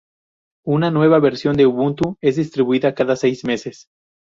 [0.65, 3.85] Una nueva versión de Ubuntu es distribuida cada seis meses.